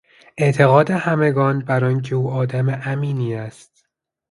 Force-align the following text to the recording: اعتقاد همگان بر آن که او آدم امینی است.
اعتقاد 0.37 0.91
همگان 0.91 1.59
بر 1.59 1.85
آن 1.85 2.01
که 2.01 2.15
او 2.15 2.31
آدم 2.31 2.81
امینی 2.85 3.35
است. 3.35 3.85